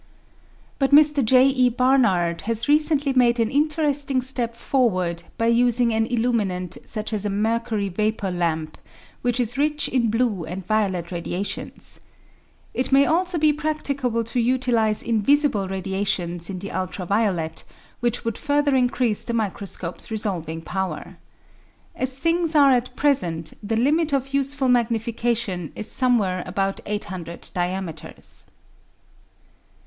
But 0.79 0.89
Mr. 0.89 1.23
J. 1.23 1.45
E. 1.45 1.69
Barnard 1.69 2.41
has 2.49 2.67
recently 2.67 3.13
made 3.13 3.39
an 3.39 3.51
interesting 3.51 4.19
step 4.19 4.55
forward 4.55 5.21
by 5.37 5.45
using 5.45 5.93
an 5.93 6.07
illuminant 6.07 6.79
such 6.83 7.13
as 7.13 7.23
a 7.23 7.29
mercury 7.29 7.87
vapour 7.87 8.31
lamp, 8.31 8.79
which 9.21 9.39
is 9.39 9.59
rich 9.59 9.87
in 9.87 10.09
blue 10.09 10.43
and 10.43 10.65
violet 10.65 11.11
radiations. 11.11 11.99
It 12.73 12.91
may 12.91 13.05
also 13.05 13.37
be 13.37 13.53
prac 13.53 13.83
ticable 13.83 14.25
to 14.25 14.39
utilise 14.39 15.03
invisible 15.03 15.67
radiations 15.67 16.49
in 16.49 16.57
the 16.57 16.71
ultra 16.71 17.05
violet, 17.05 17.63
which 17.99 18.25
would 18.25 18.39
further 18.39 18.73
increase 18.75 19.23
the 19.23 19.33
microscope's 19.33 20.09
resolving 20.09 20.63
power. 20.63 21.17
As 21.95 22.17
things 22.17 22.55
are 22.55 22.71
at 22.71 22.95
present, 22.95 23.53
the 23.61 23.75
limit 23.77 24.13
of 24.13 24.33
useful 24.33 24.67
magnification 24.67 25.71
is 25.75 25.91
some 25.91 26.17
where 26.17 26.41
about 26.47 26.79
800 26.87 27.51
diameters. 27.53 28.47